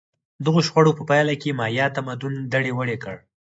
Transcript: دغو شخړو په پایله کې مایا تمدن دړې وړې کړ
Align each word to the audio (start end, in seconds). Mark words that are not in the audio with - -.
دغو 0.45 0.59
شخړو 0.67 0.91
په 0.99 1.03
پایله 1.09 1.33
کې 1.41 1.57
مایا 1.59 1.85
تمدن 1.97 2.33
دړې 2.53 2.71
وړې 2.75 2.97
کړ 3.03 3.15